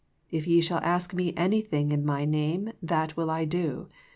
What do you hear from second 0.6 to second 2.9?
shall ask Me anything in My name,